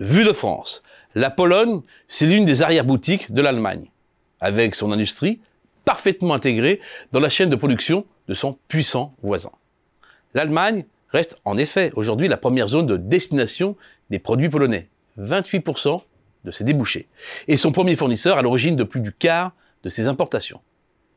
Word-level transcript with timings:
Vue 0.00 0.24
de 0.24 0.32
France, 0.32 0.82
la 1.14 1.30
Pologne, 1.30 1.80
c'est 2.08 2.26
l'une 2.26 2.44
des 2.44 2.62
arrière-boutiques 2.62 3.32
de 3.32 3.40
l'Allemagne, 3.40 3.90
avec 4.40 4.74
son 4.74 4.92
industrie 4.92 5.40
parfaitement 5.84 6.34
intégrée 6.34 6.80
dans 7.12 7.20
la 7.20 7.28
chaîne 7.28 7.50
de 7.50 7.56
production 7.56 8.04
de 8.28 8.34
son 8.34 8.58
puissant 8.68 9.12
voisin. 9.22 9.52
L'Allemagne 10.34 10.84
reste 11.10 11.40
en 11.44 11.56
effet 11.56 11.92
aujourd'hui 11.94 12.26
la 12.26 12.36
première 12.36 12.66
zone 12.66 12.86
de 12.86 12.96
destination 12.96 13.76
des 14.10 14.18
produits 14.18 14.48
polonais, 14.48 14.88
28% 15.18 16.02
de 16.44 16.50
ses 16.50 16.64
débouchés, 16.64 17.08
et 17.48 17.56
son 17.56 17.72
premier 17.72 17.94
fournisseur 17.94 18.36
à 18.36 18.42
l'origine 18.42 18.76
de 18.76 18.84
plus 18.84 19.00
du 19.00 19.12
quart 19.12 19.52
de 19.84 19.88
ses 19.88 20.08
importations. 20.08 20.60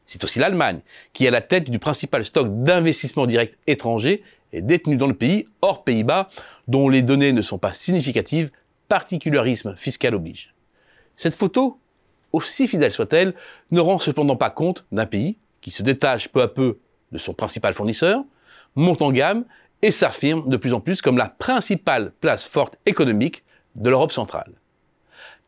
C'est 0.07 0.23
aussi 0.23 0.39
l'Allemagne 0.39 0.79
qui 1.13 1.25
est 1.25 1.27
à 1.27 1.31
la 1.31 1.41
tête 1.41 1.69
du 1.69 1.77
principal 1.77 2.25
stock 2.25 2.47
d'investissements 2.63 3.27
directs 3.27 3.53
étrangers 3.67 4.23
et 4.53 4.61
détenus 4.61 4.97
dans 4.97 5.05
le 5.05 5.13
pays, 5.13 5.45
hors 5.61 5.83
Pays-Bas, 5.83 6.29
dont 6.67 6.89
les 6.89 7.03
données 7.03 7.33
ne 7.33 7.41
sont 7.41 7.59
pas 7.59 7.73
significatives 7.73 8.49
particularisme 8.87 9.75
fiscal 9.75 10.15
oblige. 10.15 10.55
Cette 11.17 11.35
photo, 11.35 11.79
aussi 12.31 12.67
fidèle 12.67 12.93
soit-elle, 12.93 13.33
ne 13.71 13.81
rend 13.81 13.99
cependant 13.99 14.37
pas 14.37 14.49
compte 14.49 14.85
d'un 14.93 15.05
pays 15.05 15.37
qui 15.59 15.71
se 15.71 15.83
détache 15.83 16.29
peu 16.29 16.41
à 16.41 16.47
peu 16.47 16.79
de 17.11 17.17
son 17.17 17.33
principal 17.33 17.73
fournisseur, 17.73 18.23
monte 18.75 19.01
en 19.01 19.11
gamme 19.11 19.43
et 19.81 19.91
s'affirme 19.91 20.47
de 20.47 20.57
plus 20.57 20.73
en 20.73 20.79
plus 20.79 21.01
comme 21.01 21.17
la 21.17 21.27
principale 21.27 22.13
place 22.21 22.45
forte 22.45 22.77
économique 22.85 23.43
de 23.75 23.89
l'Europe 23.89 24.13
centrale. 24.13 24.53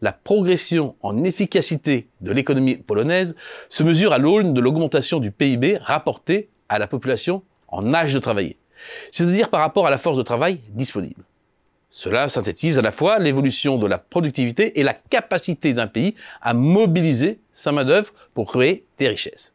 La 0.01 0.13
progression 0.13 0.95
en 1.01 1.23
efficacité 1.25 2.07
de 2.21 2.31
l'économie 2.31 2.77
polonaise 2.77 3.35
se 3.67 3.83
mesure 3.83 4.13
à 4.13 4.17
l'aune 4.17 4.53
de 4.53 4.61
l'augmentation 4.61 5.19
du 5.19 5.29
PIB 5.29 5.77
rapporté 5.81 6.49
à 6.69 6.79
la 6.79 6.87
population 6.87 7.43
en 7.67 7.93
âge 7.93 8.13
de 8.13 8.19
travailler, 8.19 8.57
c'est-à-dire 9.11 9.49
par 9.49 9.59
rapport 9.59 9.87
à 9.87 9.89
la 9.89 9.97
force 9.97 10.17
de 10.17 10.23
travail 10.23 10.61
disponible. 10.69 11.23
Cela 11.91 12.29
synthétise 12.29 12.79
à 12.79 12.81
la 12.81 12.91
fois 12.91 13.19
l'évolution 13.19 13.77
de 13.77 13.87
la 13.87 13.97
productivité 13.97 14.79
et 14.79 14.83
la 14.83 14.93
capacité 14.93 15.73
d'un 15.73 15.87
pays 15.87 16.13
à 16.41 16.53
mobiliser 16.53 17.39
sa 17.51 17.73
main-d'œuvre 17.73 18.13
pour 18.33 18.47
créer 18.47 18.85
des 18.99 19.09
richesses. 19.09 19.53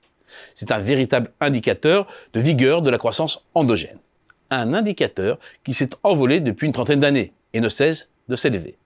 C'est 0.55 0.73
un 0.73 0.79
véritable 0.79 1.31
indicateur 1.41 2.07
de 2.35 2.41
vigueur 2.41 2.83
de 2.83 2.91
la 2.91 2.99
croissance 2.99 3.47
endogène. 3.55 3.99
Un 4.51 4.75
indicateur 4.75 5.39
qui 5.63 5.73
s'est 5.73 5.91
envolé 6.03 6.41
depuis 6.41 6.67
une 6.67 6.73
trentaine 6.73 7.01
d'années 7.01 7.33
et 7.55 7.61
ne 7.61 7.69
cesse 7.71 8.11
de 8.29 8.37
s'élever. 8.37 8.77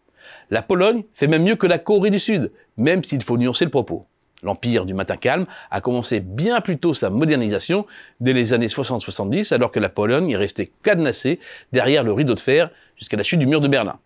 La 0.51 0.63
Pologne 0.63 1.05
fait 1.15 1.27
même 1.27 1.45
mieux 1.45 1.57
que 1.57 1.67
la 1.67 1.79
Corée 1.79 2.11
du 2.11 2.19
Sud, 2.19 2.53
même 2.77 3.05
s'il 3.05 3.23
faut 3.23 3.37
nuancer 3.37 3.65
le 3.65 3.71
propos. 3.71 4.07
L'Empire 4.43 4.85
du 4.85 4.95
matin 4.95 5.17
calme 5.17 5.47
a 5.71 5.81
commencé 5.81 6.21
bien 6.21 6.61
plus 6.61 6.79
tôt 6.79 6.95
sa 6.95 7.11
modernisation 7.11 7.87
dès 8.21 8.33
les 8.33 8.53
années 8.53 8.67
60-70, 8.67 9.53
alors 9.53 9.73
que 9.73 9.81
la 9.81 9.89
Pologne 9.89 10.31
est 10.31 10.37
restée 10.37 10.73
cadenassée 10.83 11.41
derrière 11.73 12.05
le 12.05 12.13
rideau 12.13 12.35
de 12.35 12.41
fer 12.41 12.71
jusqu'à 12.97 13.17
la 13.17 13.25
chute 13.25 13.41
du 13.41 13.47
mur 13.47 13.61
de 13.61 13.69
Berlin. 13.69 13.99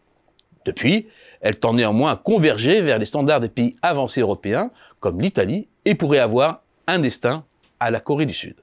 Depuis, 0.64 1.08
elle 1.40 1.58
tend 1.58 1.74
néanmoins 1.74 2.12
à 2.12 2.16
converger 2.16 2.80
vers 2.80 2.98
les 2.98 3.04
standards 3.04 3.40
des 3.40 3.48
pays 3.48 3.74
avancés 3.82 4.20
européens, 4.20 4.70
comme 5.00 5.20
l'Italie, 5.20 5.68
et 5.84 5.94
pourrait 5.94 6.18
avoir 6.18 6.62
un 6.86 6.98
destin 6.98 7.44
à 7.80 7.90
la 7.90 8.00
Corée 8.00 8.26
du 8.26 8.34
Sud. 8.34 8.54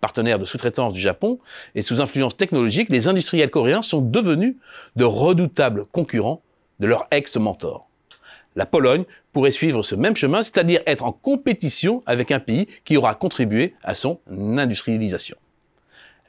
Partenaire 0.00 0.38
de 0.38 0.44
sous-traitance 0.44 0.92
du 0.92 1.00
Japon 1.00 1.38
et 1.74 1.80
sous 1.80 2.02
influence 2.02 2.36
technologique, 2.36 2.90
les 2.90 3.08
industriels 3.08 3.50
coréens 3.50 3.80
sont 3.80 4.02
devenus 4.02 4.56
de 4.96 5.04
redoutables 5.04 5.86
concurrents 5.86 6.42
leur 6.86 7.06
ex-mentor. 7.10 7.88
La 8.56 8.66
Pologne 8.66 9.04
pourrait 9.32 9.50
suivre 9.50 9.82
ce 9.82 9.94
même 9.94 10.16
chemin, 10.16 10.42
c'est-à-dire 10.42 10.80
être 10.86 11.04
en 11.04 11.12
compétition 11.12 12.02
avec 12.06 12.30
un 12.30 12.40
pays 12.40 12.68
qui 12.84 12.96
aura 12.96 13.14
contribué 13.14 13.74
à 13.82 13.94
son 13.94 14.20
industrialisation. 14.30 15.36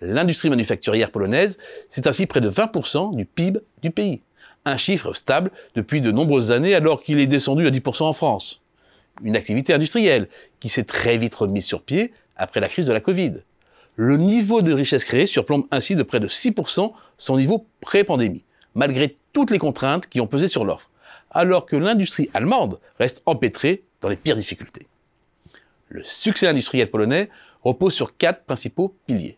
L'industrie 0.02 0.50
manufacturière 0.50 1.12
polonaise, 1.12 1.58
c'est 1.89 2.08
ainsi 2.08 2.25
près 2.25 2.42
de 2.42 2.50
20% 2.50 3.16
du 3.16 3.25
PIB 3.25 3.59
du 3.81 3.92
pays. 3.92 4.22
Un 4.66 4.78
chiffre 4.78 5.14
stable 5.14 5.52
depuis 5.75 6.02
de 6.02 6.12
nombreuses 6.12 6.52
années 6.52 6.75
alors 6.75 7.02
qu'il 7.02 7.19
est 7.19 7.28
descendu 7.28 7.68
à 7.68 7.69
10% 7.69 8.03
en 8.03 8.13
France. 8.13 8.62
Une 9.24 9.35
activité 9.35 9.74
industrielle 9.74 10.28
qui 10.59 10.68
s'est 10.68 10.84
très 10.84 11.18
vite 11.18 11.35
remise 11.35 11.66
sur 11.66 11.81
pied 11.81 12.12
après 12.35 12.59
la 12.59 12.68
crise 12.68 12.88
de 12.88 12.94
la 12.94 13.00
Covid. 13.00 13.35
Le 13.96 14.18
niveau 14.18 14.62
de 14.62 14.74
richesse 14.74 15.06
créée 15.06 15.25
surplombe 15.25 15.66
ainsi 15.72 15.96
de 15.96 16.03
près 16.03 16.19
de 16.19 16.28
6% 16.28 16.91
son 17.18 17.38
niveau 17.38 17.66
pré-pandémie, 17.79 18.44
malgré 18.74 19.16
toutes 19.35 19.51
les 19.51 19.59
contraintes 19.59 20.07
qui 20.07 20.22
ont 20.22 20.28
pesé 20.28 20.47
sur 20.47 20.63
l'offre 20.66 20.90
alors 21.29 21.66
que 21.66 21.75
l'industrie 21.75 22.29
allemande 22.34 22.79
reste 22.97 23.22
empêtrée 23.25 23.84
dans 24.00 24.07
les 24.07 24.16
pires 24.16 24.38
difficultés. 24.38 24.88
Le 25.90 26.03
succès 26.03 26.47
industriel 26.47 26.90
polonais 26.90 27.29
repose 27.62 27.94
sur 27.94 28.16
quatre 28.16 28.46
principaux 28.46 28.96
piliers. 29.06 29.38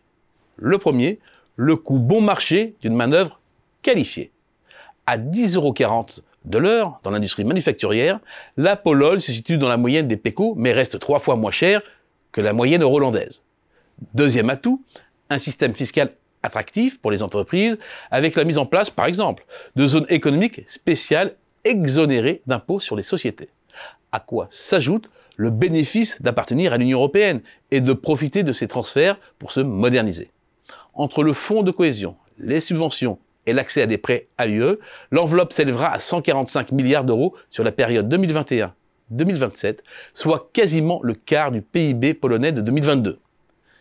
Le 0.56 0.78
premier, 0.78 1.18
le 1.56 1.74
coût 1.74 1.98
bon 1.98 2.20
marché 2.20 2.76
d'une 2.80 2.94
manœuvre 2.94 3.40
qualifiée. 3.82 4.30
À 5.06 5.18
10,40 5.18 5.56
euros 5.56 5.74
de 6.44 6.58
l'heure 6.58 7.00
dans 7.02 7.10
l'industrie 7.10 7.44
manufacturière, 7.44 8.20
la 8.56 8.76
Pologne 8.76 9.18
se 9.18 9.32
situe 9.32 9.58
dans 9.58 9.68
la 9.68 9.76
moyenne 9.76 10.06
des 10.06 10.16
PECO, 10.16 10.54
mais 10.56 10.72
reste 10.72 11.00
trois 11.00 11.18
fois 11.18 11.34
moins 11.34 11.50
chère 11.50 11.82
que 12.30 12.40
la 12.40 12.52
moyenne 12.52 12.82
euro-hollandaise. 12.82 13.42
Deuxième 14.14 14.48
atout, 14.48 14.84
un 15.28 15.38
système 15.40 15.74
fiscal 15.74 16.12
attractif 16.42 17.00
pour 17.00 17.10
les 17.10 17.22
entreprises 17.22 17.78
avec 18.10 18.36
la 18.36 18.44
mise 18.44 18.58
en 18.58 18.66
place, 18.66 18.90
par 18.90 19.06
exemple, 19.06 19.44
de 19.76 19.86
zones 19.86 20.06
économiques 20.08 20.62
spéciales 20.68 21.34
exonérés 21.64 22.42
d'impôts 22.46 22.80
sur 22.80 22.96
les 22.96 23.02
sociétés. 23.02 23.48
À 24.12 24.20
quoi 24.20 24.48
s'ajoute 24.50 25.10
le 25.36 25.50
bénéfice 25.50 26.20
d'appartenir 26.20 26.72
à 26.72 26.78
l'Union 26.78 26.98
européenne 26.98 27.40
et 27.70 27.80
de 27.80 27.92
profiter 27.92 28.42
de 28.42 28.52
ces 28.52 28.68
transferts 28.68 29.18
pour 29.38 29.52
se 29.52 29.60
moderniser. 29.60 30.30
Entre 30.94 31.22
le 31.22 31.32
fonds 31.32 31.62
de 31.62 31.70
cohésion, 31.70 32.16
les 32.38 32.60
subventions 32.60 33.18
et 33.46 33.52
l'accès 33.52 33.82
à 33.82 33.86
des 33.86 33.98
prêts 33.98 34.26
à 34.36 34.46
l'UE, 34.46 34.78
l'enveloppe 35.10 35.52
s'élèvera 35.52 35.92
à 35.92 35.98
145 35.98 36.72
milliards 36.72 37.04
d'euros 37.04 37.34
sur 37.48 37.64
la 37.64 37.72
période 37.72 38.12
2021-2027, 38.12 39.78
soit 40.12 40.50
quasiment 40.52 41.00
le 41.02 41.14
quart 41.14 41.52
du 41.52 41.62
PIB 41.62 42.14
polonais 42.14 42.52
de 42.52 42.60
2022. 42.60 43.20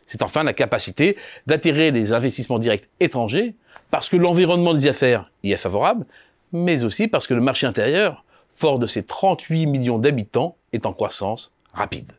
C'est 0.08 0.24
enfin 0.24 0.44
la 0.44 0.54
capacité 0.54 1.18
d'attirer 1.46 1.92
les 1.92 2.14
investissements 2.14 2.58
directs 2.58 2.90
étrangers, 3.00 3.54
parce 3.92 4.10
que 4.10 4.16
l'environnement 4.18 4.74
des 4.74 4.88
affaires 4.88 5.30
y 5.44 5.52
est 5.52 5.58
favorable, 5.58 6.06
mais 6.54 6.84
aussi 6.86 7.08
parce 7.08 7.28
que 7.28 7.34
le 7.34 7.42
marché 7.42 7.68
intérieur, 7.68 8.24
fort 8.50 8.80
de 8.80 8.88
ses 8.88 9.04
38 9.04 9.68
millions 9.68 10.00
d'habitants, 10.00 10.56
est 10.72 10.86
en 10.86 10.94
croissance 10.94 11.54
rapide. 11.74 12.14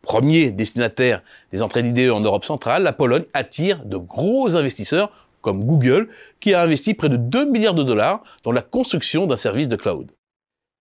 Premier 0.00 0.52
destinataire 0.52 1.22
des 1.52 1.60
entrées 1.60 1.82
d'idées 1.82 2.08
en 2.08 2.20
Europe 2.20 2.44
centrale, 2.44 2.84
la 2.84 2.92
Pologne 2.92 3.24
attire 3.34 3.84
de 3.84 3.96
gros 3.96 4.54
investisseurs 4.54 5.10
comme 5.40 5.64
Google, 5.64 6.08
qui 6.38 6.54
a 6.54 6.62
investi 6.62 6.94
près 6.94 7.08
de 7.08 7.16
2 7.16 7.50
milliards 7.50 7.74
de 7.74 7.82
dollars 7.82 8.22
dans 8.44 8.52
la 8.52 8.62
construction 8.62 9.26
d'un 9.26 9.36
service 9.36 9.68
de 9.68 9.76
cloud. 9.76 10.12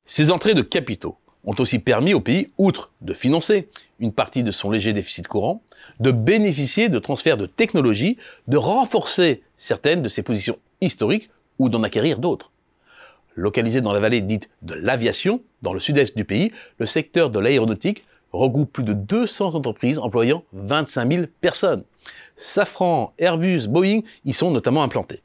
Ces 0.06 0.32
entrées 0.32 0.54
de 0.54 0.62
capitaux 0.62 1.18
ont 1.46 1.56
aussi 1.60 1.80
permis 1.80 2.14
au 2.14 2.20
pays, 2.20 2.50
outre 2.58 2.92
de 3.02 3.14
financer 3.14 3.70
une 4.00 4.12
partie 4.12 4.44
de 4.44 4.52
son 4.52 4.72
léger 4.72 4.94
déficit 4.94 5.28
courant, 5.28 5.62
de 6.00 6.12
bénéficier 6.12 6.90
de 6.90 7.00
transferts 7.00 7.38
de 7.38 7.46
technologies, 7.46 8.18
de 8.48 8.58
renforcer 8.58 9.44
certaines 9.58 10.02
de 10.02 10.10
ses 10.10 10.24
positions 10.24 10.58
historiques 10.82 11.30
ou 11.60 11.70
d'en 11.70 11.84
acquérir 11.84 12.20
d'autres. 12.20 12.52
Localisé 13.36 13.82
dans 13.82 13.94
la 13.94 14.00
vallée 14.00 14.22
dite 14.22 14.50
de 14.62 14.74
l'aviation, 14.74 15.42
dans 15.62 15.74
le 15.74 15.80
sud-est 15.80 16.16
du 16.16 16.26
pays, 16.26 16.52
le 16.78 16.86
secteur 16.86 17.30
de 17.30 17.40
l'aéronautique 17.40 18.04
regroupe 18.32 18.72
plus 18.72 18.84
de 18.84 18.94
200 18.94 19.56
entreprises 19.56 20.00
employant 20.00 20.44
25 20.54 21.12
000 21.12 21.26
personnes. 21.42 21.84
Safran, 22.36 23.14
Airbus, 23.18 23.68
Boeing 23.68 24.02
y 24.26 24.34
sont 24.34 24.52
notamment 24.52 24.84
implantés. 24.84 25.22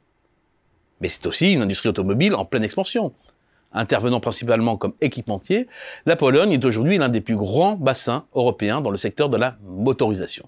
Mais 1.01 1.09
c'est 1.09 1.25
aussi 1.25 1.51
une 1.53 1.61
industrie 1.61 1.89
automobile 1.89 2.35
en 2.35 2.45
pleine 2.45 2.63
expansion. 2.63 3.13
Intervenant 3.73 4.19
principalement 4.19 4.75
comme 4.75 4.93
équipementier, 4.99 5.67
la 6.05 6.15
Pologne 6.15 6.51
est 6.51 6.65
aujourd'hui 6.65 6.97
l'un 6.97 7.09
des 7.09 7.21
plus 7.21 7.37
grands 7.37 7.75
bassins 7.75 8.25
européens 8.33 8.81
dans 8.81 8.89
le 8.89 8.97
secteur 8.97 9.29
de 9.29 9.37
la 9.37 9.57
motorisation. 9.63 10.47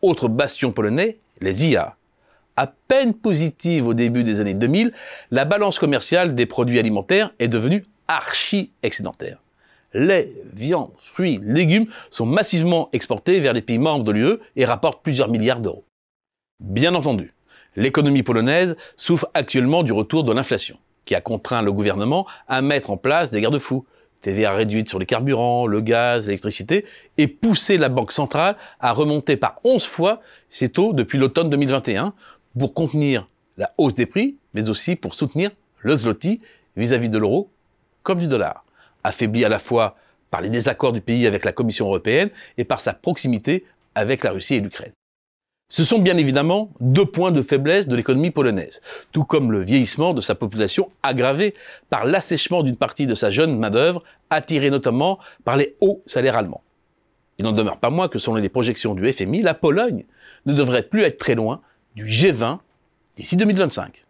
Autre 0.00 0.28
bastion 0.28 0.72
polonais, 0.72 1.18
les 1.40 1.66
IA, 1.66 1.96
à 2.56 2.66
peine 2.66 3.14
positive 3.14 3.86
au 3.86 3.94
début 3.94 4.24
des 4.24 4.40
années 4.40 4.54
2000, 4.54 4.92
la 5.30 5.44
balance 5.44 5.78
commerciale 5.78 6.34
des 6.34 6.46
produits 6.46 6.78
alimentaires 6.78 7.32
est 7.38 7.48
devenue 7.48 7.82
archi-excédentaire. 8.08 9.42
Lait, 9.94 10.32
viande, 10.52 10.92
fruits, 10.96 11.40
légumes 11.42 11.86
sont 12.10 12.26
massivement 12.26 12.88
exportés 12.92 13.40
vers 13.40 13.52
les 13.52 13.62
pays 13.62 13.78
membres 13.78 14.04
de 14.04 14.12
l'UE 14.12 14.38
et 14.56 14.64
rapportent 14.64 15.02
plusieurs 15.02 15.28
milliards 15.28 15.60
d'euros. 15.60 15.84
Bien 16.60 16.94
entendu, 16.94 17.34
l'économie 17.76 18.22
polonaise 18.22 18.76
souffre 18.96 19.28
actuellement 19.34 19.82
du 19.82 19.92
retour 19.92 20.24
de 20.24 20.32
l'inflation, 20.32 20.78
qui 21.04 21.14
a 21.14 21.20
contraint 21.20 21.62
le 21.62 21.72
gouvernement 21.72 22.26
à 22.48 22.62
mettre 22.62 22.90
en 22.90 22.96
place 22.96 23.30
des 23.30 23.40
garde-fous, 23.40 23.86
TVA 24.22 24.52
réduite 24.52 24.88
sur 24.88 24.98
les 24.98 25.06
carburants, 25.06 25.66
le 25.66 25.80
gaz, 25.80 26.26
l'électricité, 26.26 26.84
et 27.18 27.26
pousser 27.26 27.76
la 27.76 27.88
Banque 27.88 28.12
centrale 28.12 28.56
à 28.80 28.92
remonter 28.92 29.36
par 29.36 29.60
11 29.64 29.84
fois 29.84 30.20
ses 30.48 30.68
taux 30.68 30.92
depuis 30.92 31.18
l'automne 31.18 31.50
2021 31.50 32.14
pour 32.58 32.72
contenir 32.72 33.28
la 33.58 33.70
hausse 33.78 33.94
des 33.94 34.06
prix, 34.06 34.36
mais 34.54 34.68
aussi 34.68 34.96
pour 34.96 35.14
soutenir 35.14 35.50
le 35.80 35.96
zloty 35.96 36.40
vis-à-vis 36.76 37.08
de 37.08 37.18
l'euro 37.18 37.50
comme 38.02 38.18
du 38.18 38.28
dollar, 38.28 38.64
affaibli 39.04 39.44
à 39.44 39.48
la 39.48 39.58
fois 39.58 39.96
par 40.30 40.40
les 40.40 40.50
désaccords 40.50 40.92
du 40.92 41.00
pays 41.00 41.26
avec 41.26 41.44
la 41.44 41.52
Commission 41.52 41.86
européenne 41.86 42.30
et 42.56 42.64
par 42.64 42.80
sa 42.80 42.94
proximité 42.94 43.64
avec 43.94 44.24
la 44.24 44.30
Russie 44.30 44.54
et 44.54 44.60
l'Ukraine. 44.60 44.92
Ce 45.72 45.84
sont 45.84 46.00
bien 46.00 46.18
évidemment 46.18 46.68
deux 46.80 47.06
points 47.06 47.32
de 47.32 47.40
faiblesse 47.40 47.88
de 47.88 47.96
l'économie 47.96 48.30
polonaise, 48.30 48.82
tout 49.10 49.24
comme 49.24 49.50
le 49.50 49.62
vieillissement 49.62 50.12
de 50.12 50.20
sa 50.20 50.34
population 50.34 50.90
aggravé 51.02 51.54
par 51.88 52.04
l'assèchement 52.04 52.62
d'une 52.62 52.76
partie 52.76 53.06
de 53.06 53.14
sa 53.14 53.30
jeune 53.30 53.58
main-d'œuvre, 53.58 54.02
attirée 54.28 54.68
notamment 54.68 55.18
par 55.46 55.56
les 55.56 55.74
hauts 55.80 56.02
salaires 56.04 56.36
allemands. 56.36 56.60
Il 57.38 57.46
n'en 57.46 57.52
demeure 57.52 57.78
pas 57.78 57.88
moins 57.88 58.08
que 58.08 58.18
selon 58.18 58.36
les 58.36 58.50
projections 58.50 58.94
du 58.94 59.10
FMI, 59.10 59.40
la 59.40 59.54
Pologne 59.54 60.04
ne 60.44 60.52
devrait 60.52 60.82
plus 60.82 61.04
être 61.04 61.16
très 61.16 61.34
loin 61.34 61.62
du 61.96 62.04
G20 62.04 62.58
d'ici 63.16 63.38
2025. 63.38 64.04